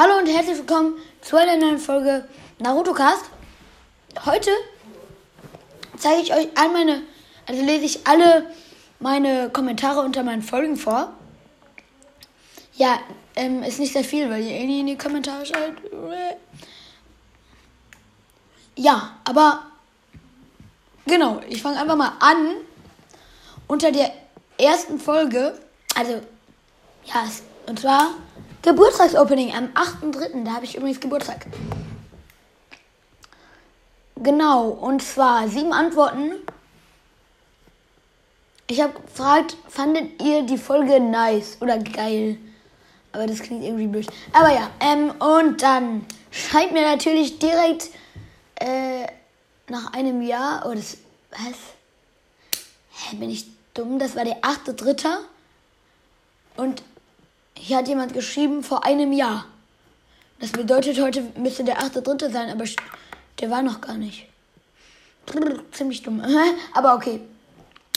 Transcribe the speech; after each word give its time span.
Hallo 0.00 0.16
und 0.16 0.28
herzlich 0.28 0.58
willkommen 0.58 0.94
zu 1.22 1.34
einer 1.34 1.56
neuen 1.56 1.80
Folge 1.80 2.28
Naruto 2.60 2.92
Cast. 2.92 3.24
Heute 4.24 4.48
zeige 5.96 6.22
ich 6.22 6.32
euch 6.32 6.46
all 6.54 6.68
meine, 6.68 7.02
also 7.46 7.64
lese 7.64 7.84
ich 7.84 8.06
alle 8.06 8.48
meine 9.00 9.50
Kommentare 9.50 10.02
unter 10.02 10.22
meinen 10.22 10.42
Folgen 10.42 10.76
vor. 10.76 11.12
Ja, 12.74 13.00
ähm, 13.34 13.64
ist 13.64 13.80
nicht 13.80 13.92
sehr 13.92 14.04
viel, 14.04 14.30
weil 14.30 14.44
ihr 14.44 14.52
eh 14.52 14.66
nie 14.66 14.78
in 14.78 14.86
die 14.86 14.96
Kommentare 14.96 15.44
schreibt. 15.44 15.82
Ja, 18.76 19.16
aber 19.24 19.64
genau, 21.06 21.40
ich 21.48 21.60
fange 21.60 21.80
einfach 21.80 21.96
mal 21.96 22.12
an. 22.20 22.54
Unter 23.66 23.90
der 23.90 24.12
ersten 24.58 25.00
Folge, 25.00 25.58
also 25.96 26.22
ja, 27.04 27.24
und 27.66 27.80
zwar 27.80 28.12
Geburtstagsopening 28.62 29.54
am 29.54 29.68
8.3. 29.74 30.44
Da 30.44 30.52
habe 30.52 30.64
ich 30.64 30.76
übrigens 30.76 31.00
Geburtstag. 31.00 31.46
Genau, 34.16 34.68
und 34.68 35.02
zwar 35.02 35.48
sieben 35.48 35.72
Antworten. 35.72 36.32
Ich 38.66 38.82
habe 38.82 39.00
gefragt, 39.00 39.56
fandet 39.68 40.20
ihr 40.22 40.42
die 40.42 40.58
Folge 40.58 41.00
nice 41.00 41.56
oder 41.60 41.78
geil? 41.78 42.38
Aber 43.12 43.26
das 43.26 43.40
klingt 43.40 43.64
irgendwie 43.64 43.86
blöd. 43.86 44.06
Aber 44.32 44.52
ja, 44.52 44.70
ähm, 44.80 45.10
und 45.12 45.62
dann 45.62 46.04
schreibt 46.30 46.72
mir 46.72 46.82
natürlich 46.82 47.38
direkt 47.38 47.88
äh, 48.56 49.06
nach 49.68 49.92
einem 49.92 50.20
Jahr, 50.20 50.66
oh, 50.66 50.74
das, 50.74 50.98
was? 51.30 51.56
Hä, 52.90 53.16
bin 53.16 53.30
ich 53.30 53.46
dumm? 53.72 53.98
Das 53.98 54.16
war 54.16 54.24
der 54.24 54.40
8.3. 54.40 55.06
Und 56.56 56.82
hier 57.58 57.78
hat 57.78 57.88
jemand 57.88 58.12
geschrieben 58.14 58.62
vor 58.62 58.84
einem 58.84 59.12
Jahr. 59.12 59.46
Das 60.40 60.52
bedeutet, 60.52 61.00
heute 61.00 61.22
müsste 61.36 61.64
der 61.64 61.80
8.3. 61.80 62.30
sein, 62.30 62.50
aber 62.50 62.64
der 63.40 63.50
war 63.50 63.62
noch 63.62 63.80
gar 63.80 63.94
nicht. 63.94 64.26
Ziemlich 65.72 66.02
dumm. 66.02 66.22
aber 66.74 66.94
okay. 66.94 67.20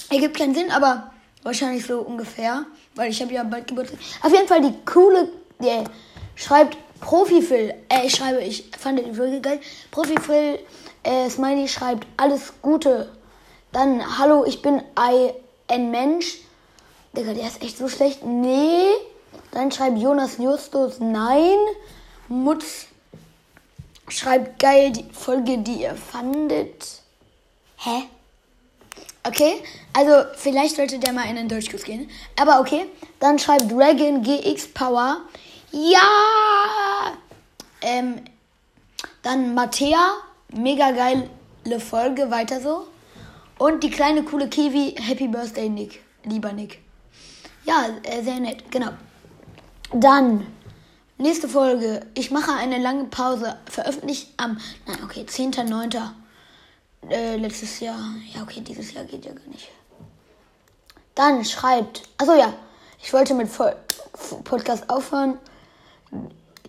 Ergibt 0.09 0.37
keinen 0.37 0.55
Sinn, 0.55 0.71
aber 0.71 1.11
wahrscheinlich 1.43 1.85
so 1.85 2.01
ungefähr. 2.01 2.65
Weil 2.95 3.11
ich 3.11 3.21
habe 3.21 3.33
ja 3.33 3.43
bald 3.43 3.67
Geburtstag. 3.67 3.99
Auf 4.21 4.33
jeden 4.33 4.47
Fall 4.47 4.61
die 4.61 4.73
coole. 4.85 5.29
Yeah, 5.61 5.83
schreibt 6.35 6.77
Profi-Phil. 6.99 7.73
Äh, 7.89 8.07
ich 8.07 8.15
schreibe, 8.15 8.41
ich 8.41 8.69
fand 8.77 8.99
die 8.99 9.13
Folge 9.13 9.39
geil. 9.39 9.59
Profi-Phil, 9.91 10.59
äh, 11.03 11.29
Smiley 11.29 11.67
schreibt 11.67 12.07
alles 12.17 12.53
Gute. 12.61 13.09
Dann, 13.71 14.17
hallo, 14.17 14.43
ich 14.45 14.61
bin 14.61 14.81
ein 14.95 15.91
Mensch. 15.91 16.39
Digga, 17.15 17.33
der 17.33 17.47
ist 17.47 17.61
echt 17.61 17.77
so 17.77 17.87
schlecht. 17.87 18.25
Nee. 18.25 18.87
Dann 19.51 19.71
schreibt 19.71 19.97
Jonas 19.97 20.37
Justus 20.37 20.99
nein. 20.99 21.57
Mutz 22.27 22.87
schreibt 24.07 24.59
geil 24.59 24.91
die 24.91 25.05
Folge, 25.11 25.57
die 25.57 25.81
ihr 25.81 25.95
fandet. 25.95 27.01
Hä? 27.77 28.03
Okay, 29.23 29.61
also 29.93 30.27
vielleicht 30.35 30.75
sollte 30.75 30.97
der 30.97 31.13
mal 31.13 31.29
in 31.29 31.35
den 31.35 31.47
Deutschkurs 31.47 31.83
gehen. 31.83 32.09
Aber 32.39 32.59
okay, 32.59 32.85
dann 33.19 33.37
schreibt 33.37 33.71
Dragon 33.71 34.23
GX 34.23 34.67
Power. 34.69 35.21
Ja! 35.71 37.13
Ähm, 37.81 38.21
dann 39.21 39.53
Mattea, 39.53 40.17
mega 40.53 40.91
geile 40.91 41.79
Folge, 41.79 42.31
weiter 42.31 42.59
so. 42.59 42.87
Und 43.59 43.83
die 43.83 43.91
kleine 43.91 44.23
coole 44.23 44.49
Kiwi, 44.49 44.95
Happy 44.99 45.27
Birthday 45.27 45.69
Nick, 45.69 46.01
lieber 46.23 46.51
Nick. 46.51 46.79
Ja, 47.63 47.85
äh, 48.03 48.23
sehr 48.23 48.39
nett, 48.39 48.71
genau. 48.71 48.89
Dann, 49.93 50.47
nächste 51.17 51.49
Folge. 51.49 52.05
Ich 52.13 52.31
mache 52.31 52.53
eine 52.53 52.77
lange 52.77 53.05
Pause. 53.05 53.57
Veröffentlicht 53.69 54.29
am, 54.37 54.57
nein, 54.87 54.97
okay, 55.03 55.25
10.9. 55.27 56.11
Äh, 57.09 57.35
letztes 57.35 57.81
Jahr. 57.81 57.99
Ja, 58.33 58.43
okay, 58.43 58.61
dieses 58.61 58.93
Jahr 58.93 59.03
geht 59.03 59.25
ja 59.25 59.33
gar 59.33 59.47
nicht. 59.47 59.69
Dann 61.13 61.43
schreibt, 61.43 62.03
also 62.17 62.35
ja, 62.35 62.53
ich 63.03 63.11
wollte 63.11 63.33
mit 63.33 63.49
Podcast 64.45 64.89
aufhören. 64.89 65.37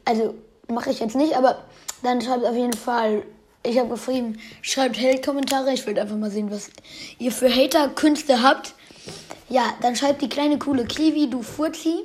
Also, 0.05 0.35
mache 0.67 0.91
ich 0.91 0.99
jetzt 0.99 1.15
nicht, 1.15 1.37
aber 1.37 1.63
dann 2.03 2.21
schreibt 2.21 2.45
auf 2.45 2.57
jeden 2.57 2.73
Fall, 2.73 3.23
ich 3.63 3.79
habe 3.79 3.91
geschrieben, 3.91 4.41
schreibt 4.63 4.99
Hate-Kommentare. 4.99 5.73
Ich 5.73 5.87
will 5.87 5.97
einfach 5.97 6.17
mal 6.17 6.31
sehen, 6.31 6.51
was 6.51 6.71
ihr 7.21 7.31
für 7.31 7.49
Hater-Künste 7.49 8.43
habt. 8.43 8.75
Ja, 9.49 9.75
dann 9.81 9.95
schreibt 9.95 10.23
die 10.23 10.29
kleine 10.29 10.59
coole 10.59 10.87
Kiwi, 10.87 11.31
du 11.31 11.43
Furzi. 11.43 12.03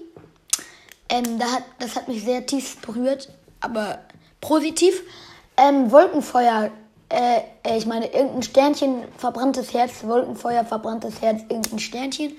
Ähm, 1.09 1.39
da 1.39 1.45
hat, 1.51 1.63
das 1.79 1.95
hat 1.95 2.07
mich 2.07 2.23
sehr 2.23 2.45
tief 2.45 2.77
berührt, 2.81 3.29
aber 3.61 3.99
positiv. 4.41 5.01
Ähm, 5.55 5.91
Wolkenfeuer, 5.91 6.71
äh, 7.09 7.39
äh, 7.63 7.77
ich 7.77 7.85
meine, 7.85 8.07
irgendein 8.07 8.43
Sternchen, 8.43 9.03
verbranntes 9.17 9.73
Herz, 9.73 10.03
Wolkenfeuer, 10.03 10.65
verbranntes 10.65 11.21
Herz, 11.21 11.41
irgendein 11.49 11.79
Sternchen. 11.79 12.37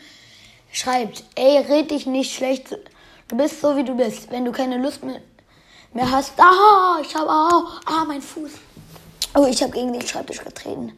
Schreibt, 0.71 1.25
ey, 1.34 1.59
red 1.59 1.91
dich 1.91 2.07
nicht 2.07 2.34
schlecht, 2.34 2.77
du 3.28 3.37
bist 3.37 3.61
so 3.61 3.77
wie 3.77 3.84
du 3.84 3.95
bist. 3.95 4.31
Wenn 4.31 4.45
du 4.45 4.53
keine 4.53 4.77
Lust 4.77 5.03
mehr, 5.03 5.21
mehr 5.95 6.11
hast, 6.11 6.33
ah, 6.39 6.99
ich 7.03 7.15
habe, 7.15 7.31
ah, 7.31 7.81
ah, 7.87 8.05
mein 8.07 8.21
Fuß. 8.21 8.51
Oh, 9.34 9.47
ich 9.47 9.62
habe 9.62 9.73
gegen 9.73 9.93
den 9.93 10.07
Schreibtisch 10.07 10.45
getreten. 10.45 10.93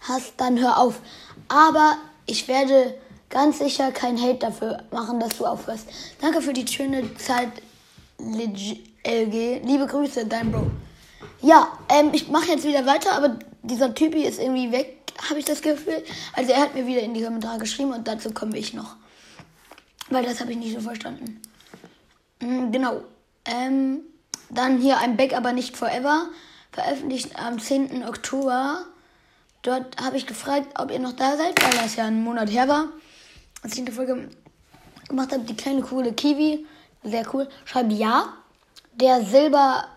Hast, 0.00 0.34
dann 0.38 0.58
hör 0.58 0.78
auf. 0.78 1.00
Aber 1.48 1.96
ich 2.26 2.48
werde 2.48 2.94
ganz 3.30 3.58
sicher 3.58 3.92
kein 3.92 4.20
Hate 4.20 4.38
dafür 4.38 4.82
machen, 4.90 5.20
dass 5.20 5.36
du 5.36 5.46
aufhörst. 5.46 5.88
Danke 6.20 6.40
für 6.40 6.52
die 6.52 6.66
schöne 6.66 7.14
Zeit, 7.16 7.50
LG. 8.18 9.62
Liebe 9.64 9.86
Grüße, 9.86 10.26
dein 10.26 10.52
Bro. 10.52 10.70
Ja, 11.42 11.68
ähm, 11.88 12.10
ich 12.12 12.28
mache 12.28 12.50
jetzt 12.50 12.64
wieder 12.64 12.86
weiter, 12.86 13.12
aber 13.12 13.38
dieser 13.62 13.94
Typi 13.94 14.22
ist 14.22 14.40
irgendwie 14.40 14.72
weg, 14.72 14.96
habe 15.28 15.38
ich 15.38 15.44
das 15.44 15.62
Gefühl. 15.62 16.02
Also 16.32 16.52
er 16.52 16.60
hat 16.60 16.74
mir 16.74 16.86
wieder 16.86 17.00
in 17.00 17.14
die 17.14 17.22
Kommentare 17.22 17.58
geschrieben 17.58 17.92
und 17.92 18.06
dazu 18.08 18.32
komme 18.32 18.56
ich 18.56 18.74
noch. 18.74 18.96
Weil 20.08 20.24
das 20.24 20.40
habe 20.40 20.52
ich 20.52 20.58
nicht 20.58 20.74
so 20.74 20.80
verstanden. 20.80 21.40
Mhm, 22.40 22.72
genau. 22.72 23.02
Ähm, 23.44 24.00
dann 24.50 24.78
hier 24.78 24.98
ein 24.98 25.16
Back, 25.16 25.34
aber 25.34 25.52
nicht 25.52 25.76
forever. 25.76 26.26
Veröffentlicht 26.72 27.36
am 27.38 27.58
10. 27.58 28.04
Oktober. 28.06 28.84
Dort 29.62 30.00
habe 30.00 30.16
ich 30.16 30.26
gefragt, 30.26 30.68
ob 30.78 30.92
ihr 30.92 31.00
noch 31.00 31.14
da 31.14 31.36
seid, 31.36 31.60
weil 31.62 31.82
das 31.82 31.96
ja 31.96 32.04
ein 32.04 32.22
Monat 32.22 32.50
her 32.50 32.68
war 32.68 32.88
als 33.66 33.72
ich 33.72 33.80
in 33.80 33.86
der 33.86 33.94
Folge 33.96 34.28
gemacht 35.08 35.32
habe, 35.32 35.42
die 35.42 35.56
kleine 35.56 35.82
coole 35.82 36.12
Kiwi, 36.12 36.64
sehr 37.02 37.26
cool, 37.34 37.48
schreibt 37.64 37.90
ja. 37.90 38.32
Der 38.94 39.24
Silber 39.24 39.88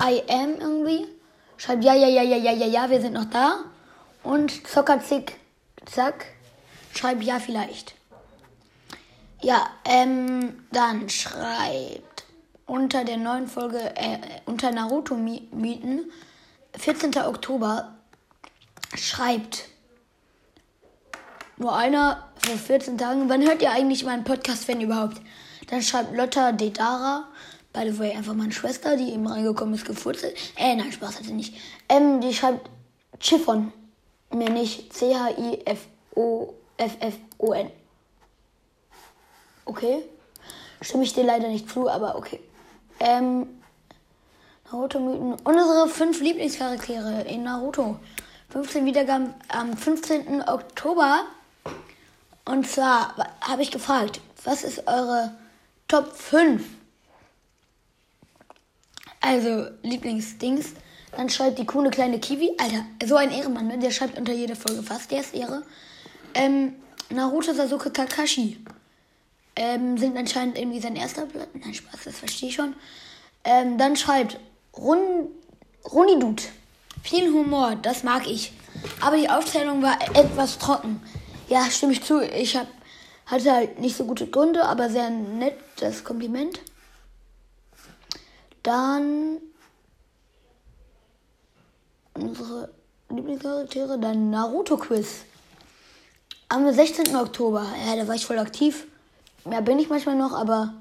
I 0.00 0.22
am 0.28 0.60
irgendwie, 0.60 1.08
schreibt 1.56 1.82
ja, 1.82 1.92
ja, 1.92 2.06
ja, 2.06 2.22
ja, 2.22 2.36
ja, 2.36 2.52
ja, 2.52 2.66
ja, 2.66 2.88
wir 2.88 3.00
sind 3.00 3.14
noch 3.14 3.24
da. 3.24 3.64
Und 4.22 4.64
Zockerzick, 4.68 5.40
zack, 5.86 6.26
schreibt 6.94 7.24
ja 7.24 7.40
vielleicht. 7.40 7.96
Ja, 9.42 9.70
ähm, 9.84 10.64
dann 10.70 11.08
schreibt 11.08 12.26
unter 12.64 13.04
der 13.04 13.16
neuen 13.16 13.48
Folge, 13.48 13.80
äh, 13.96 14.18
unter 14.44 14.70
Naruto-Mythen, 14.70 16.12
14. 16.78 17.16
Oktober, 17.24 17.96
schreibt 18.94 19.64
nur 21.56 21.74
einer 21.74 22.25
vor 22.46 22.56
14 22.56 22.96
Tagen. 22.96 23.28
Wann 23.28 23.42
hört 23.42 23.60
ihr 23.60 23.72
eigentlich 23.72 24.04
meinen 24.04 24.22
Podcast, 24.24 24.68
wenn 24.68 24.80
überhaupt? 24.80 25.20
Dann 25.68 25.82
schreibt 25.82 26.16
Lotta 26.16 26.52
Dedara, 26.52 27.26
by 27.72 27.90
the 27.90 27.98
way, 27.98 28.12
einfach 28.12 28.34
meine 28.34 28.52
Schwester, 28.52 28.96
die 28.96 29.12
eben 29.12 29.26
reingekommen 29.26 29.74
ist, 29.74 29.84
gefurzt. 29.84 30.24
Äh, 30.56 30.76
nein, 30.76 30.92
Spaß 30.92 31.18
hat 31.18 31.24
sie 31.24 31.32
nicht. 31.32 31.56
Ähm, 31.88 32.20
die 32.20 32.32
schreibt 32.32 32.70
Chiffon. 33.18 33.72
Mehr 34.32 34.50
nicht. 34.50 34.92
C-H-I-F-O-F-F-O-N. 34.92 35.70
Okay. 39.64 40.04
Stimme 40.80 41.02
ich 41.02 41.14
dir 41.14 41.24
leider 41.24 41.48
nicht 41.48 41.68
zu, 41.68 41.88
aber 41.88 42.16
okay. 42.16 42.38
Ähm, 43.00 43.48
Naruto-Mythen. 44.70 45.34
Unsere 45.42 45.88
fünf 45.88 46.20
Lieblingscharaktere 46.20 47.22
in 47.22 47.42
Naruto. 47.42 47.96
15 48.50 48.84
Wiedergaben 48.84 49.34
am 49.48 49.76
15. 49.76 50.48
Oktober. 50.48 51.24
Und 52.46 52.66
zwar 52.66 53.14
habe 53.40 53.62
ich 53.62 53.70
gefragt, 53.70 54.20
was 54.44 54.62
ist 54.62 54.86
eure 54.86 55.36
Top 55.88 56.16
5? 56.16 56.64
Also 59.20 59.66
Lieblingsdings. 59.82 60.74
Dann 61.16 61.28
schreibt 61.28 61.58
die 61.58 61.66
coole 61.66 61.90
kleine 61.90 62.20
Kiwi. 62.20 62.52
Alter, 62.58 62.84
so 63.04 63.16
ein 63.16 63.32
Ehrenmann, 63.32 63.66
ne? 63.66 63.78
Der 63.78 63.90
schreibt 63.90 64.16
unter 64.16 64.32
jeder 64.32 64.54
Folge 64.54 64.82
fast. 64.82 65.10
Der 65.10 65.20
ist 65.20 65.34
Ehre. 65.34 65.64
Ähm, 66.34 66.74
Naruto 67.10 67.52
Sasuke 67.52 67.90
Kakashi. 67.90 68.64
Ähm, 69.56 69.98
sind 69.98 70.16
anscheinend 70.16 70.58
irgendwie 70.58 70.80
sein 70.80 70.94
erster 70.94 71.26
Blatt. 71.26 71.48
Nein, 71.54 71.74
Spaß, 71.74 72.04
das 72.04 72.18
verstehe 72.18 72.50
ich 72.50 72.54
schon. 72.54 72.76
Ähm, 73.42 73.78
dann 73.78 73.96
schreibt 73.96 74.38
Run 74.76 75.28
Runidut. 75.90 76.42
Viel 77.02 77.32
Humor, 77.32 77.76
das 77.82 78.02
mag 78.02 78.26
ich. 78.28 78.52
Aber 79.00 79.16
die 79.16 79.30
Aufzählung 79.30 79.82
war 79.82 79.98
etwas 80.14 80.58
trocken. 80.58 81.00
Ja, 81.48 81.70
stimme 81.70 81.92
ich 81.92 82.02
zu. 82.02 82.20
Ich 82.22 82.56
hab, 82.56 82.66
hatte 83.26 83.52
halt 83.52 83.78
nicht 83.78 83.96
so 83.96 84.04
gute 84.04 84.26
Gründe, 84.26 84.64
aber 84.64 84.90
sehr 84.90 85.10
nett 85.10 85.56
das 85.78 86.02
Kompliment. 86.02 86.60
Dann 88.62 89.38
unsere 92.14 92.70
Lieblingscharaktere, 93.10 93.98
dann 93.98 94.30
Naruto-Quiz. 94.30 95.24
Am 96.48 96.72
16. 96.72 97.14
Oktober. 97.14 97.64
Ja, 97.86 97.96
da 97.96 98.08
war 98.08 98.14
ich 98.14 98.26
voll 98.26 98.38
aktiv. 98.38 98.86
Ja, 99.48 99.60
bin 99.60 99.78
ich 99.78 99.88
manchmal 99.88 100.16
noch, 100.16 100.32
aber 100.32 100.74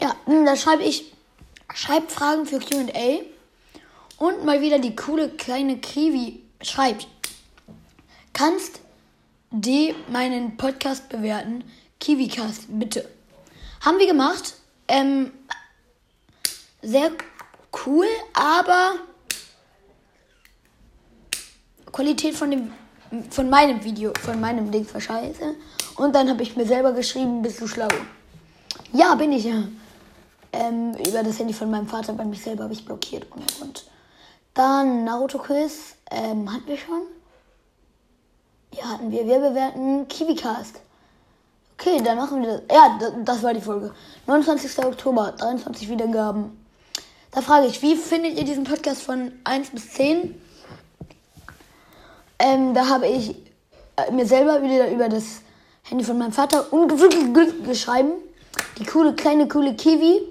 ja, 0.00 0.14
hm, 0.26 0.44
da 0.46 0.56
schreibe 0.56 0.84
ich 0.84 1.12
Schreibfragen 1.74 2.46
für 2.46 2.58
QA. 2.58 3.20
Und 4.18 4.44
mal 4.44 4.60
wieder 4.60 4.78
die 4.78 4.94
coole 4.94 5.30
kleine 5.30 5.80
Krivi 5.80 6.44
schreibt. 6.62 7.08
Kannst 8.40 8.80
D 9.50 9.94
meinen 10.08 10.56
Podcast 10.56 11.10
bewerten? 11.10 11.62
KiwiCast, 11.98 12.68
bitte. 12.68 13.06
Haben 13.82 13.98
wir 13.98 14.06
gemacht. 14.06 14.54
Ähm, 14.88 15.30
sehr 16.80 17.10
cool, 17.84 18.06
aber 18.32 18.94
Qualität 21.92 22.34
von 22.34 22.50
dem 22.50 22.72
von 23.28 23.50
meinem 23.50 23.84
Video, 23.84 24.10
von 24.22 24.40
meinem 24.40 24.70
Ding 24.70 24.86
war 24.90 25.02
scheiße. 25.02 25.56
Und 25.96 26.14
dann 26.14 26.30
habe 26.30 26.42
ich 26.42 26.56
mir 26.56 26.64
selber 26.64 26.92
geschrieben, 26.94 27.42
bist 27.42 27.60
du 27.60 27.66
schlau? 27.66 27.88
Ja, 28.94 29.16
bin 29.16 29.32
ich 29.32 29.44
ja. 29.44 29.64
Ähm, 30.54 30.94
über 30.94 31.22
das 31.22 31.38
Handy 31.38 31.52
von 31.52 31.70
meinem 31.70 31.88
Vater 31.88 32.14
bei 32.14 32.24
mich 32.24 32.40
selber 32.40 32.64
habe 32.64 32.72
ich 32.72 32.86
blockiert 32.86 33.26
ohne 33.32 33.44
Grund. 33.58 33.84
Dann 34.54 35.04
Naruto 35.04 35.36
Quiz. 35.36 35.96
Ähm, 36.10 36.50
hatten 36.50 36.66
wir 36.66 36.78
schon? 36.78 37.02
Ja, 38.72 38.84
hatten 38.84 39.10
wir. 39.10 39.26
Wir 39.26 39.38
bewerten 39.38 40.06
KiwiCast. 40.08 40.80
Okay, 41.78 42.00
dann 42.04 42.18
machen 42.18 42.42
wir 42.42 42.60
das. 42.68 42.76
Ja, 42.76 42.98
das 43.24 43.42
war 43.42 43.54
die 43.54 43.60
Folge. 43.60 43.92
29. 44.26 44.84
Oktober, 44.84 45.32
23 45.32 45.88
Wiedergaben. 45.88 46.64
Da 47.32 47.40
frage 47.40 47.66
ich, 47.66 47.80
wie 47.82 47.96
findet 47.96 48.36
ihr 48.38 48.44
diesen 48.44 48.64
Podcast 48.64 49.02
von 49.02 49.32
1 49.44 49.70
bis 49.70 49.92
10? 49.94 50.40
Ähm, 52.38 52.74
da 52.74 52.88
habe 52.88 53.06
ich 53.06 53.36
äh, 53.96 54.10
mir 54.12 54.26
selber 54.26 54.62
wieder 54.62 54.90
über 54.90 55.08
das 55.08 55.42
Handy 55.82 56.04
von 56.04 56.18
meinem 56.18 56.32
Vater 56.32 56.72
ungewöhnlich 56.72 57.64
geschrieben. 57.64 58.12
Die 58.78 58.84
coole, 58.84 59.14
kleine, 59.14 59.48
coole 59.48 59.74
Kiwi 59.74 60.22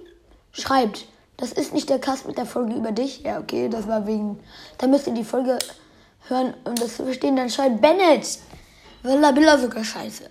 schreibt, 0.52 1.06
das 1.38 1.54
ist 1.54 1.74
nicht 1.74 1.90
der 1.90 2.00
Cast 2.00 2.28
mit 2.28 2.38
der 2.38 2.46
Folge 2.46 2.76
über 2.76 2.92
dich. 2.92 3.22
Ja, 3.22 3.40
okay, 3.40 3.70
das 3.70 3.88
war 3.88 4.06
wegen. 4.06 4.40
Da 4.78 4.88
müsst 4.88 5.08
ihr 5.08 5.14
die 5.14 5.24
Folge 5.24 5.58
hören 6.30 6.54
und 6.64 6.82
das 6.82 6.96
verstehen. 6.96 7.36
Dann 7.36 7.50
schreibt 7.50 7.82
Bennett. 7.82 8.40
Willa 9.04 9.32
Billa 9.32 9.58
sogar 9.58 9.84
scheiße. 9.84 10.30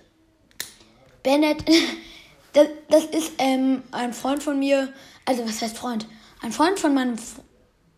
Bennett, 1.23 1.63
das, 2.53 2.67
das 2.89 3.05
ist 3.05 3.33
ähm, 3.37 3.83
ein 3.91 4.13
Freund 4.13 4.43
von 4.43 4.59
mir. 4.59 4.93
Also, 5.25 5.45
was 5.47 5.61
heißt 5.61 5.77
Freund? 5.77 6.07
Ein 6.41 6.51
Freund 6.51 6.79
von 6.79 6.93
meinem 6.93 7.15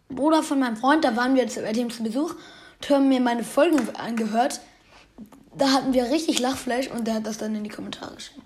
Bruder 0.09 0.43
von 0.43 0.59
meinem 0.59 0.77
Freund. 0.77 1.03
Da 1.03 1.15
waren 1.15 1.35
wir 1.35 1.43
jetzt 1.43 1.55
bei 1.55 1.73
dem 1.73 1.89
zu 1.89 2.03
Besuch 2.03 2.35
und 2.81 2.89
haben 2.89 3.09
mir 3.09 3.21
meine 3.21 3.43
Folgen 3.43 3.79
angehört. 3.95 4.61
Da 5.55 5.71
hatten 5.71 5.93
wir 5.93 6.05
richtig 6.05 6.39
Lachfleisch 6.39 6.89
und 6.89 7.05
der 7.05 7.15
hat 7.15 7.25
das 7.25 7.37
dann 7.37 7.55
in 7.55 7.63
die 7.63 7.69
Kommentare 7.69 8.15
geschrieben. 8.15 8.43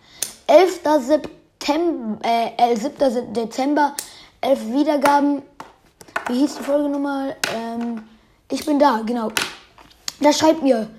11. 0.48 0.81
September, 1.00 2.19
äh, 2.24 2.75
7. 2.75 3.34
Dezember 3.34 3.96
11 4.42 4.74
Wiedergaben. 4.74 5.42
Wie 6.28 6.40
hieß 6.40 6.57
die 6.57 6.63
Folge 6.63 6.90
nochmal? 6.90 7.36
Ähm, 7.54 8.04
ich 8.56 8.66
bin 8.66 8.80
da, 8.80 9.02
genau. 9.06 9.31
Da 10.19 10.31
schreibt 10.34 10.63
mir. 10.63 10.90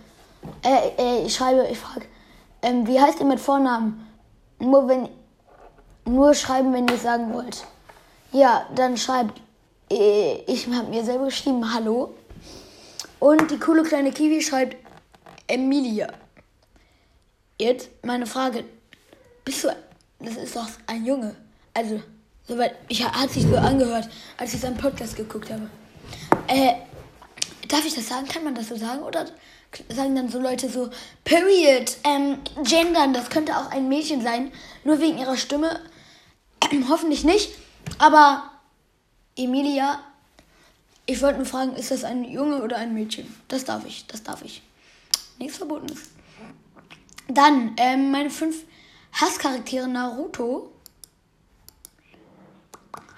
Äh, 0.62 0.90
äh, 0.98 1.26
ich 1.26 1.34
schreibe, 1.34 1.66
ich 1.70 1.78
frage, 1.78 2.06
ähm, 2.62 2.86
wie 2.86 3.00
heißt 3.00 3.18
ihr 3.20 3.26
mit 3.26 3.40
Vornamen? 3.40 4.06
Nur 4.58 4.88
wenn, 4.88 5.08
nur 6.04 6.34
schreiben, 6.34 6.72
wenn 6.72 6.86
ihr 6.86 6.98
sagen 6.98 7.32
wollt. 7.32 7.64
Ja, 8.32 8.66
dann 8.74 8.96
schreibt, 8.96 9.40
äh, 9.90 10.42
ich 10.46 10.68
habe 10.68 10.88
mir 10.88 11.04
selber 11.04 11.24
geschrieben, 11.24 11.74
hallo. 11.74 12.14
Und 13.18 13.50
die 13.50 13.58
coole 13.58 13.82
kleine 13.82 14.12
Kiwi 14.12 14.40
schreibt, 14.42 14.76
Emilia. 15.48 16.08
Jetzt 17.58 17.88
meine 18.02 18.26
Frage, 18.26 18.64
bist 19.44 19.64
du, 19.64 19.68
das 20.20 20.36
ist 20.36 20.54
doch 20.54 20.68
ein 20.86 21.04
Junge. 21.04 21.34
Also, 21.74 22.00
Soweit, 22.48 22.76
ich 22.88 23.04
hat 23.04 23.30
sich 23.30 23.42
so 23.42 23.56
angehört, 23.56 24.08
als 24.36 24.54
ich 24.54 24.60
seinen 24.60 24.76
Podcast 24.76 25.16
geguckt 25.16 25.50
habe. 25.50 25.68
Äh, 26.46 26.74
darf 27.68 27.84
ich 27.84 27.94
das 27.94 28.08
sagen? 28.08 28.26
Kann 28.28 28.44
man 28.44 28.54
das 28.54 28.68
so 28.68 28.76
sagen? 28.76 29.02
Oder 29.02 29.26
sagen 29.88 30.14
dann 30.14 30.28
so 30.28 30.40
Leute 30.40 30.68
so, 30.68 30.90
Period, 31.24 31.96
ähm, 32.04 32.38
gendern, 32.64 33.12
das 33.12 33.30
könnte 33.30 33.56
auch 33.56 33.70
ein 33.70 33.88
Mädchen 33.88 34.22
sein, 34.22 34.52
nur 34.84 35.00
wegen 35.00 35.18
ihrer 35.18 35.36
Stimme. 35.36 35.80
Ähm, 36.70 36.88
hoffentlich 36.88 37.24
nicht. 37.24 37.50
Aber 37.98 38.50
Emilia, 39.36 40.00
ich 41.04 41.20
wollte 41.22 41.38
nur 41.38 41.46
fragen, 41.46 41.74
ist 41.76 41.90
das 41.90 42.04
ein 42.04 42.24
Junge 42.24 42.62
oder 42.62 42.76
ein 42.76 42.94
Mädchen? 42.94 43.34
Das 43.48 43.64
darf 43.64 43.84
ich, 43.84 44.06
das 44.06 44.22
darf 44.22 44.42
ich. 44.42 44.62
Nichts 45.38 45.58
Verbotenes. 45.58 46.10
Dann, 47.28 47.74
ähm, 47.76 48.10
meine 48.10 48.30
fünf 48.30 48.64
Hasscharaktere 49.12 49.88
Naruto 49.88 50.72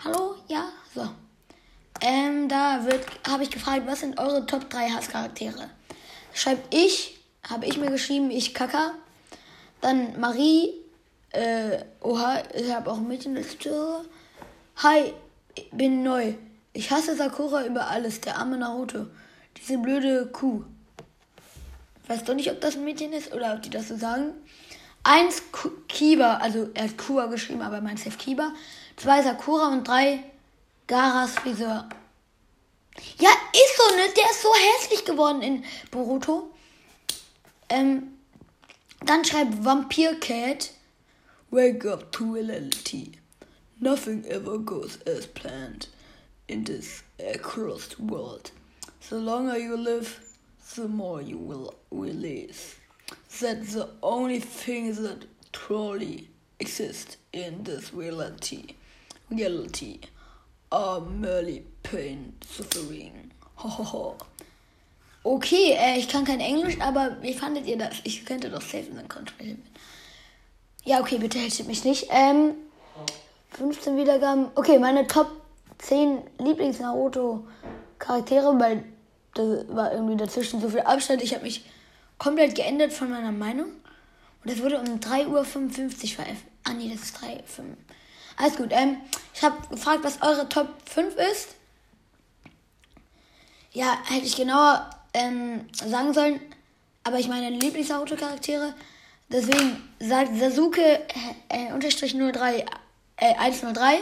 Hallo? 0.05 0.37
Ja? 0.47 0.69
So. 0.95 1.09
Ähm, 2.01 2.49
da 2.49 2.81
habe 3.29 3.43
ich 3.43 3.51
gefragt, 3.51 3.83
was 3.87 4.01
sind 4.01 4.19
eure 4.19 4.47
Top 4.47 4.71
3 4.71 4.91
Hasscharaktere? 4.91 5.71
Schreibt 6.33 6.75
ich, 6.75 7.19
habe 7.49 7.67
ich 7.67 7.77
mir 7.79 7.91
geschrieben, 7.91 8.31
ich 8.31 8.55
Kaka. 8.55 8.93
Dann 9.81 10.19
Marie, 10.21 10.75
äh, 11.31 11.79
oha, 12.01 12.43
ich 12.55 12.73
habe 12.73 12.91
auch 12.91 12.99
ein 12.99 13.09
Mädchen, 13.09 13.35
das 13.35 13.47
Hi, 14.77 15.13
bin 15.73 16.03
neu. 16.03 16.35
Ich 16.73 16.91
hasse 16.91 17.17
Sakura 17.17 17.65
über 17.67 17.89
alles, 17.89 18.21
der 18.21 18.37
arme 18.37 18.57
Naruto. 18.57 19.07
Diese 19.57 19.79
blöde 19.79 20.27
Kuh. 20.27 20.65
Weißt 22.07 22.29
du 22.29 22.35
nicht, 22.35 22.51
ob 22.51 22.61
das 22.61 22.77
ein 22.77 22.85
Mädchen 22.85 23.13
ist 23.13 23.33
oder 23.33 23.55
ob 23.55 23.63
die 23.63 23.71
das 23.71 23.89
so 23.89 23.97
sagen. 23.97 24.35
Eins 25.03 25.43
Kiba, 25.89 26.35
also 26.37 26.69
er 26.75 26.85
hat 26.85 26.99
Kua 26.99 27.27
geschrieben, 27.27 27.63
aber 27.63 27.77
er 27.77 27.83
meint 27.83 27.99
Safe 27.99 28.17
Kiba 28.17 28.53
zwei 28.97 29.23
Sakura 29.23 29.69
und 29.69 29.87
drei 29.87 30.23
Garas 30.89 31.33
Friseur. 31.33 31.87
Ja, 33.19 33.31
ist 33.53 33.77
so, 33.77 33.95
ne? 33.95 34.09
Der 34.17 34.31
ist 34.31 34.41
so 34.41 34.49
hässlich 34.55 35.05
geworden 35.05 35.43
in 35.43 35.65
Boruto. 35.91 36.51
Ähm, 37.69 38.19
dann 39.05 39.23
schreibt 39.23 39.63
Vampir 39.63 40.19
Cat. 40.19 40.71
Wake 41.51 41.85
up 41.85 42.11
to 42.11 42.33
reality. 42.33 43.13
Nothing 43.79 44.25
ever 44.25 44.59
goes 44.59 44.99
as 45.07 45.27
planned 45.27 45.89
in 46.49 46.65
this 46.65 47.05
across 47.19 47.99
world. 47.99 48.51
The 49.11 49.19
longer 49.19 49.59
you 49.59 49.77
live, 49.77 50.19
the 50.75 50.89
more 50.89 51.21
you 51.21 51.37
will 51.37 51.75
release. 51.91 52.77
That's 53.41 53.75
the 53.75 53.91
only 54.03 54.41
thing 54.41 54.95
that 55.03 55.27
truly 55.53 56.31
exists 56.59 57.19
in 57.35 57.65
this 57.65 57.93
reality. 57.93 58.75
reality 59.31 60.01
are 60.71 61.01
merely 61.01 61.65
pain 61.83 62.35
suffering. 62.45 63.31
okay, 65.25 65.77
äh, 65.79 65.99
ich 65.99 66.09
kann 66.09 66.25
kein 66.25 66.41
Englisch, 66.41 66.81
aber 66.81 67.17
wie 67.23 67.35
fandet 67.35 67.67
ihr 67.67 67.79
das? 67.79 67.97
Ich 68.05 68.25
könnte 68.25 68.51
doch 68.51 68.63
safe 68.63 68.87
in 68.91 68.97
den 68.97 69.09
Kontrollen. 69.09 69.63
Ja, 70.85 71.01
okay, 71.01 71.19
bitte 71.19 71.39
hält 71.39 71.67
mich 71.67 71.85
nicht. 71.85 72.07
Ähm, 72.11 72.55
15 73.51 73.97
Wiedergaben. 73.97 74.51
Okay, 74.55 74.79
meine 74.79 75.07
Top 75.07 75.31
10 75.79 76.23
Lieblings-Naruto-Charaktere, 76.39 78.59
weil 78.59 78.85
da 79.35 79.43
war 79.69 79.93
irgendwie 79.93 80.17
dazwischen 80.17 80.61
so 80.61 80.69
viel 80.69 80.81
Abstand. 80.81 81.23
Ich 81.23 81.35
habe 81.35 81.45
mich 81.45 81.65
komplett 82.19 82.55
geändert 82.55 82.93
von 82.93 83.11
meiner 83.11 83.33
Meinung. 83.33 83.69
Und 84.45 84.51
es 84.51 84.63
wurde 84.63 84.79
um 84.79 85.01
3.55 85.01 85.29
Uhr 85.29 85.45
veröffentlicht. 85.45 86.19
Ah, 86.65 86.73
nee, 86.73 86.91
das 86.93 87.03
ist 87.03 87.19
3.5 87.19 87.59
Uhr. 87.59 87.77
Alles 88.39 88.57
gut. 88.57 88.69
Ähm, 88.71 88.99
ich 89.35 89.43
habe 89.43 89.57
gefragt, 89.69 90.01
was 90.03 90.23
eure 90.23 90.49
Top 90.49 90.69
5 90.87 91.17
ist. 91.33 91.49
Ja, 93.73 93.99
hätte 94.07 94.27
ich 94.27 94.37
genauer 94.37 94.89
ähm, 95.13 95.67
sagen 95.73 96.15
sollen. 96.15 96.41
Aber 97.05 97.19
ich 97.19 97.29
meine 97.29 97.51
Lieblingsauto-Charaktere. 97.51 98.75
Deswegen 99.31 99.89
sagt 99.99 100.39
Sasuke 100.39 101.01
äh, 101.49 101.73
unterstrich 101.73 102.15
03, 102.15 102.65
äh, 103.17 103.35
103. 103.35 103.99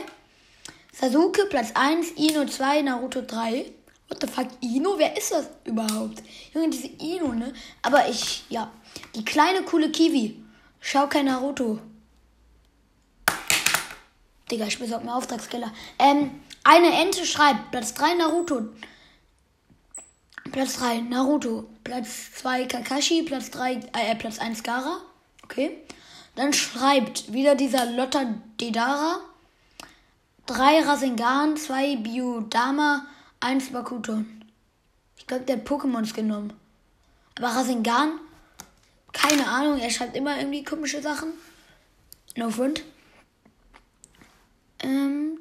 Sasuke 0.92 1.46
Platz 1.46 1.72
1, 1.74 2.12
Ino 2.16 2.46
2, 2.46 2.82
Naruto 2.82 3.22
3. 3.22 3.72
What 4.08 4.20
the 4.20 4.28
fuck, 4.28 4.48
Ino? 4.60 4.98
Wer 4.98 5.16
ist 5.16 5.32
das 5.32 5.48
überhaupt? 5.64 6.22
Junge, 6.54 6.70
diese 6.70 6.86
Ino, 6.86 7.32
ne? 7.32 7.52
Aber 7.82 8.08
ich, 8.08 8.44
ja. 8.48 8.70
Die 9.14 9.24
kleine 9.24 9.62
coole 9.62 9.90
Kiwi. 9.90 10.42
Schau 10.80 11.06
kein 11.08 11.26
Naruto. 11.26 11.80
Digga, 14.50 14.66
ich 14.66 14.78
besorge 14.78 15.04
mir 15.04 15.14
Auftragskiller. 15.14 15.72
Ähm, 15.98 16.40
eine 16.62 16.92
Ente 17.00 17.24
schreibt, 17.26 17.70
Platz 17.72 17.94
3 17.94 18.14
Naruto. 18.14 18.68
Platz 20.52 20.78
3 20.78 21.00
Naruto. 21.00 21.68
Platz 21.82 22.32
2 22.34 22.66
Kakashi. 22.66 23.22
Platz 23.22 23.50
3, 23.50 23.80
äh, 23.92 24.14
Platz 24.14 24.38
1 24.38 24.62
Gara. 24.62 25.00
Okay. 25.42 25.78
Dann 26.36 26.52
schreibt 26.52 27.32
wieder 27.32 27.54
dieser 27.54 27.86
Lotta 27.86 28.34
Dedara. 28.60 29.20
3 30.46 30.80
Rasengan, 30.82 31.56
2 31.56 31.96
Biodama, 31.96 33.06
1 33.40 33.72
Bakuton. 33.72 34.44
Ich 35.18 35.26
glaube, 35.26 35.44
der 35.44 35.56
hat 35.56 35.66
Pokémons 35.66 36.14
genommen. 36.14 36.52
Aber 37.36 37.48
Rasengan, 37.48 38.20
keine 39.12 39.48
Ahnung, 39.48 39.78
er 39.80 39.90
schreibt 39.90 40.16
immer 40.16 40.38
irgendwie 40.38 40.62
komische 40.62 41.02
Sachen. 41.02 41.32
No 42.36 42.50
front. 42.50 42.84
Ähm, 44.80 45.38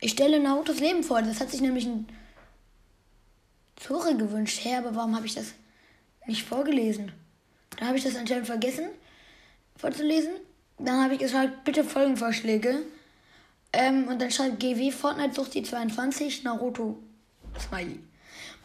ich 0.00 0.12
stelle 0.12 0.40
Narutos 0.40 0.80
Leben 0.80 1.02
vor. 1.02 1.22
Das 1.22 1.40
hat 1.40 1.50
sich 1.50 1.60
nämlich 1.60 1.86
ein 1.86 2.08
Zore 3.76 4.16
gewünscht. 4.16 4.60
Hä, 4.62 4.76
aber 4.76 4.94
warum 4.94 5.16
habe 5.16 5.26
ich 5.26 5.34
das 5.34 5.54
nicht 6.26 6.44
vorgelesen? 6.44 7.12
Da 7.78 7.86
habe 7.86 7.98
ich 7.98 8.04
das 8.04 8.16
anscheinend 8.16 8.46
vergessen 8.46 8.88
vorzulesen. 9.78 10.32
Dann 10.78 11.02
habe 11.02 11.14
ich 11.14 11.20
gesagt, 11.20 11.64
bitte 11.64 11.84
Folgenvorschläge. 11.84 12.82
Ähm, 13.72 14.08
und 14.08 14.20
dann 14.20 14.30
schreibt 14.30 14.60
GW 14.60 14.90
Fortnite 14.90 15.34
sucht 15.34 15.54
die 15.54 15.62
22 15.62 16.44
Naruto 16.44 16.98
Smiley. 17.58 18.00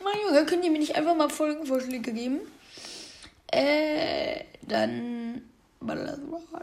Mein 0.04 0.14
Junge, 0.28 0.46
könnt 0.46 0.66
ihr 0.66 0.72
mir 0.72 0.80
nicht 0.80 0.96
einfach 0.96 1.16
mal 1.16 1.30
Folgenvorschläge 1.30 2.14
geben? 2.14 2.40
Äh, 3.52 4.44
dann. 4.62 5.42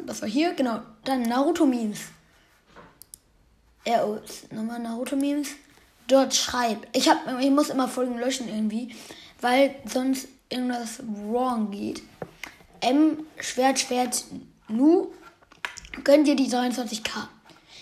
Das 0.07 0.23
war 0.23 0.29
hier, 0.29 0.55
genau. 0.55 0.81
Dann 1.05 1.23
Naruto 1.23 1.67
Memes. 1.67 2.01
Ja, 3.87 4.05
oh, 4.05 4.19
nochmal 4.51 4.79
Naruto 4.79 5.17
Memes. 5.17 5.49
Dort 6.07 6.35
schreibt. 6.35 6.97
Ich, 6.97 7.09
hab, 7.09 7.19
ich 7.41 7.51
muss 7.51 7.71
immer 7.71 7.89
Folgen 7.89 8.19
löschen 8.19 8.49
irgendwie, 8.49 8.95
weil 9.41 9.75
sonst 9.87 10.29
irgendwas 10.49 11.03
wrong 11.31 11.71
geht. 11.71 12.03
M, 12.81 13.25
Schwert, 13.39 13.79
Schwert, 13.79 14.25
Nu, 14.69 15.13
gönnt 16.05 16.29
ihr 16.29 16.37
die 16.37 16.49
23k. 16.49 17.11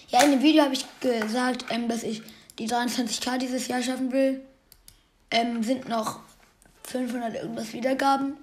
Ja, 0.09 0.23
in 0.23 0.33
dem 0.33 0.43
Video 0.43 0.65
habe 0.65 0.75
ich 0.75 0.87
gesagt, 1.01 1.67
ähm, 1.71 1.89
dass 1.89 2.03
ich 2.03 2.23
die 2.59 2.69
23k 2.69 3.39
dieses 3.39 3.69
Jahr 3.69 3.83
schaffen 3.83 4.13
will. 4.13 4.41
Ähm, 5.31 5.63
sind 5.63 5.89
noch 5.89 6.21
500 6.85 7.35
irgendwas 7.35 7.73
Wiedergaben. 7.73 8.35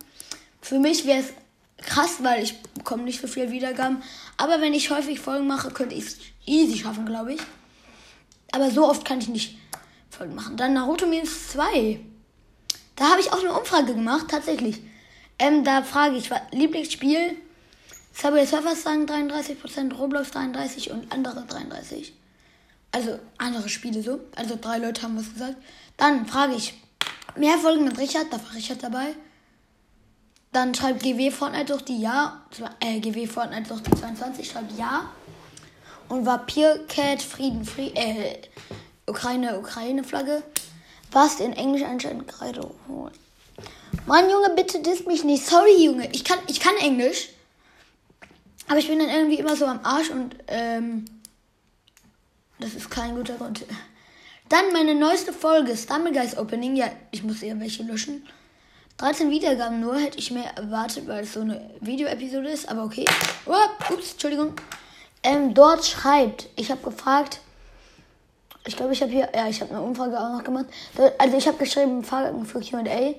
Für 0.61 0.79
mich 0.79 1.05
wäre 1.05 1.19
es 1.19 1.33
krass, 1.77 2.17
weil 2.21 2.43
ich 2.43 2.61
bekomme 2.73 3.03
nicht 3.03 3.21
so 3.21 3.27
viele 3.27 3.51
Wiedergaben. 3.51 4.01
Aber 4.37 4.61
wenn 4.61 4.73
ich 4.73 4.89
häufig 4.89 5.19
Folgen 5.19 5.47
mache, 5.47 5.71
könnte 5.71 5.95
ich 5.95 6.05
es 6.05 6.17
easy 6.45 6.79
schaffen, 6.79 7.05
glaube 7.05 7.33
ich. 7.33 7.41
Aber 8.51 8.71
so 8.71 8.87
oft 8.87 9.05
kann 9.05 9.19
ich 9.19 9.27
nicht 9.27 9.57
Folgen 10.09 10.35
machen. 10.35 10.57
Dann 10.57 10.73
Naruto 10.73 11.05
Memes 11.05 11.49
2. 11.49 11.99
Da 12.95 13.09
habe 13.11 13.19
ich 13.19 13.31
auch 13.31 13.39
eine 13.39 13.53
Umfrage 13.53 13.93
gemacht, 13.93 14.27
tatsächlich. 14.29 14.81
Ähm, 15.37 15.63
da 15.63 15.83
frage 15.83 16.15
ich, 16.15 16.31
was 16.31 16.41
Lieblingsspiel? 16.51 17.35
Subway 18.13 18.45
Surfers 18.45 18.83
sagen 18.83 19.05
33%, 19.05 19.93
Roblox 19.93 20.29
33% 20.29 20.91
und 20.91 21.11
andere 21.11 21.41
33%. 21.41 22.11
Also 22.91 23.19
andere 23.37 23.67
Spiele 23.67 24.01
so. 24.01 24.21
Also 24.37 24.57
drei 24.59 24.77
Leute 24.77 25.01
haben 25.01 25.17
was 25.17 25.33
gesagt. 25.33 25.57
Dann 25.97 26.25
frage 26.25 26.55
ich, 26.55 26.73
mehr 27.35 27.57
Folgen 27.57 27.83
mit 27.83 27.97
Richard, 27.97 28.27
da 28.31 28.37
war 28.41 28.55
Richard 28.55 28.81
dabei. 28.81 29.15
Dann 30.55 30.73
schreibt 30.73 31.03
GW 31.03 31.31
Fortnite 31.31 31.65
durch 31.65 31.81
die 31.81 31.99
Ja. 31.99 32.41
Äh, 32.79 33.01
GW 33.01 33.27
Fortnite 33.27 33.67
durch 33.67 33.81
die 33.83 33.91
22 33.91 34.49
schreibt 34.49 34.71
Ja. 34.77 35.11
Und 36.07 36.25
Vampir-Cat 36.25 37.21
Frieden, 37.21 37.65
Frieden, 37.65 37.97
äh, 37.97 38.37
Ukraine, 39.05 39.59
Ukraine-Flagge. 39.59 40.43
Was 41.11 41.41
in 41.41 41.51
Englisch 41.51 41.83
anscheinend 41.83 42.29
gerade 42.29 42.71
holen. 42.87 43.11
Mann, 44.05 44.29
Junge, 44.29 44.51
bitte 44.55 44.79
disst 44.79 45.05
mich 45.07 45.25
nicht. 45.25 45.45
Sorry, 45.45 45.83
Junge. 45.83 46.09
Ich 46.13 46.23
kann, 46.23 46.39
ich 46.47 46.61
kann 46.61 46.77
Englisch. 46.77 47.27
Aber 48.69 48.77
ich 48.77 48.87
bin 48.87 48.99
dann 48.99 49.09
irgendwie 49.09 49.39
immer 49.39 49.57
so 49.57 49.65
am 49.65 49.81
Arsch 49.83 50.09
und 50.09 50.37
ähm, 50.47 51.03
das 52.59 52.75
ist 52.75 52.89
kein 52.89 53.13
guter 53.13 53.35
Grund. 53.35 53.65
Dann 54.47 54.71
meine 54.71 54.95
neueste 54.95 55.33
Folge, 55.33 55.75
Stumbleguys 55.75 56.37
Opening. 56.37 56.77
Ja, 56.77 56.89
ich 57.11 57.23
muss 57.23 57.43
eher 57.43 57.59
welche 57.59 57.83
löschen. 57.83 58.25
13 58.97 59.29
Wiedergaben 59.29 59.81
nur, 59.81 59.97
hätte 59.97 60.17
ich 60.17 60.31
mehr 60.31 60.55
erwartet, 60.55 61.07
weil 61.07 61.23
es 61.23 61.33
so 61.33 61.41
eine 61.41 61.69
Video-Episode 61.81 62.49
ist, 62.49 62.69
aber 62.69 62.83
okay. 62.85 63.05
Oh, 63.45 63.93
ups, 63.93 64.13
Entschuldigung. 64.13 64.53
Ähm, 65.21 65.53
dort 65.53 65.85
schreibt, 65.85 66.47
ich 66.55 66.71
habe 66.71 66.81
gefragt, 66.81 67.41
ich 68.65 68.77
glaube, 68.77 68.93
ich 68.93 69.01
habe 69.01 69.11
hier, 69.11 69.29
ja, 69.35 69.47
ich 69.47 69.61
habe 69.61 69.71
eine 69.71 69.81
Umfrage 69.81 70.19
auch 70.19 70.29
noch 70.29 70.43
gemacht. 70.43 70.65
Also 71.17 71.37
ich 71.37 71.47
habe 71.47 71.57
geschrieben, 71.57 72.03
Fragen 72.03 72.45
für 72.45 72.61
Q&A. 72.61 73.15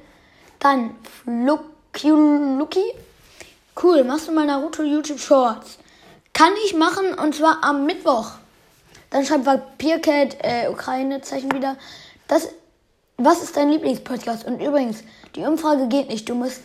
Dann 0.59 0.97
Lucky 1.27 2.93
Cool, 3.81 4.05
machst 4.05 4.29
du 4.29 4.33
mal 4.33 4.47
Naruto 4.47 4.83
YouTube 4.83 5.21
Shorts? 5.21 5.79
Kann 6.33 6.53
ich 6.65 6.75
machen 6.75 7.15
und 7.15 7.35
zwar 7.35 7.63
am 7.63 7.87
Mittwoch. 7.87 8.33
Dann 9.11 9.25
schreibt 9.25 9.47
Vampircat, 9.47 10.39
äh, 10.43 10.69
Ukraine-Zeichen 10.69 11.53
wieder. 11.53 11.77
Das, 12.27 12.49
was 13.17 13.43
ist 13.43 13.57
dein 13.57 13.71
Lieblingspodcast? 13.71 14.45
Und 14.45 14.61
übrigens, 14.61 15.03
die 15.35 15.41
Umfrage 15.41 15.89
geht 15.89 16.09
nicht. 16.09 16.29
Du 16.29 16.35
musst 16.35 16.61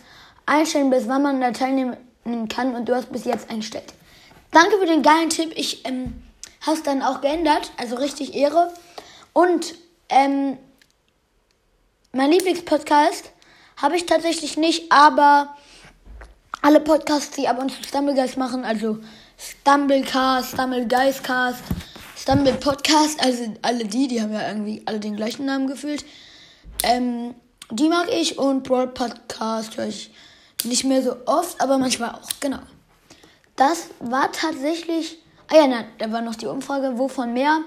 einstellen, 0.46 0.90
bis 0.90 1.08
wann 1.08 1.22
man 1.22 1.40
da 1.40 1.50
teilnehmen 1.52 1.96
kann 2.48 2.74
und 2.74 2.88
du 2.88 2.94
hast 2.94 3.10
bis 3.10 3.24
jetzt 3.24 3.50
eingestellt. 3.50 3.92
Danke 4.50 4.78
für 4.78 4.86
den 4.86 5.02
geilen 5.02 5.30
Tipp. 5.30 5.52
Ich 5.56 5.86
ähm, 5.86 6.22
habe 6.60 6.76
es 6.76 6.82
dann 6.82 7.02
auch 7.02 7.20
geändert, 7.20 7.72
also 7.78 7.96
richtig 7.96 8.34
Ehre. 8.34 8.72
Und 9.32 9.74
ähm, 10.08 10.58
mein 12.12 12.30
Lieblingspodcast 12.30 13.30
habe 13.78 13.96
ich 13.96 14.06
tatsächlich 14.06 14.56
nicht, 14.56 14.92
aber 14.92 15.56
alle 16.60 16.80
Podcasts, 16.80 17.34
die 17.34 17.48
ab 17.48 17.58
und 17.58 17.70
zu 17.70 17.82
Stumblegeist 17.82 18.36
machen, 18.36 18.64
also 18.64 18.98
Stumblecast, 19.38 20.52
Stumblegeistcast, 20.52 21.62
Stumble 22.16 22.52
Podcast, 22.52 23.20
also 23.24 23.52
alle 23.62 23.84
die, 23.84 24.06
die 24.06 24.22
haben 24.22 24.32
ja 24.32 24.46
irgendwie 24.46 24.82
alle 24.84 25.00
den 25.00 25.16
gleichen 25.16 25.46
Namen 25.46 25.66
gefühlt. 25.66 26.04
Ähm, 26.82 27.34
die 27.70 27.88
mag 27.88 28.08
ich 28.12 28.38
und 28.38 28.64
Broad 28.64 28.94
Podcast 28.94 29.76
höre 29.76 29.86
ich 29.86 30.12
nicht 30.64 30.84
mehr 30.84 31.02
so 31.02 31.16
oft, 31.26 31.60
aber 31.60 31.78
manchmal 31.78 32.10
auch, 32.10 32.28
genau. 32.40 32.58
Das 33.56 33.88
war 34.00 34.30
tatsächlich, 34.32 35.18
ah 35.48 35.56
ja, 35.56 35.66
nein, 35.66 35.86
da 35.98 36.10
war 36.12 36.20
noch 36.20 36.34
die 36.34 36.46
Umfrage, 36.46 36.98
wovon 36.98 37.32
mehr? 37.32 37.60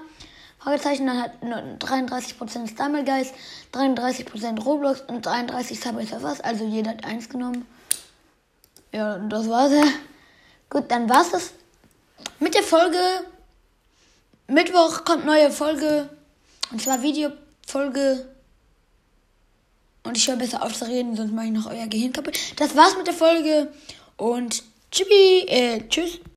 Fragezeichen, 0.58 1.06
dann 1.06 1.22
hat 1.22 1.42
33% 1.42 2.68
Stumblegeist, 2.68 3.34
33% 3.72 4.62
Roblox 4.62 5.02
und 5.02 5.24
33 5.24 5.78
Subway 5.78 6.06
Surfers, 6.06 6.40
also 6.40 6.64
jeder 6.64 6.90
hat 6.90 7.04
eins 7.04 7.28
genommen. 7.28 7.66
Ja, 8.92 9.18
das 9.18 9.48
war's 9.48 9.72
ja. 9.72 9.84
Gut, 10.70 10.90
dann 10.90 11.08
war's 11.08 11.30
das 11.30 11.52
mit 12.40 12.54
der 12.54 12.62
Folge. 12.62 12.98
Mittwoch 14.48 15.04
kommt 15.04 15.24
neue 15.24 15.50
Folge. 15.50 16.08
Und 16.70 16.80
zwar 16.80 17.02
Videofolge. 17.02 18.26
Und 20.06 20.16
ich 20.16 20.28
höre 20.28 20.36
besser 20.36 20.62
auf 20.62 20.72
zu 20.72 20.86
reden, 20.86 21.16
sonst 21.16 21.32
mache 21.32 21.46
ich 21.46 21.52
noch 21.52 21.70
euer 21.70 21.86
Gehirn 21.86 22.12
kaputt. 22.12 22.38
Das 22.56 22.76
war's 22.76 22.96
mit 22.96 23.06
der 23.06 23.14
Folge. 23.14 23.68
Und 24.16 24.62
tschüssi, 24.90 25.46
äh, 25.48 25.80
tschüss. 25.88 26.20